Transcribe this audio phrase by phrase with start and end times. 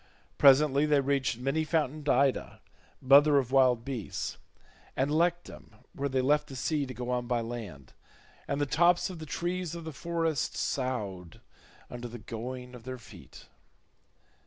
[0.39, 2.59] Presently they reached many fountained Ida,
[3.01, 4.39] mother of wild beasts,
[4.97, 7.93] and Lectum where they left the sea to go on by land,
[8.47, 11.37] and the tops of the trees of the forest soughed
[11.87, 13.45] under the going of their feet.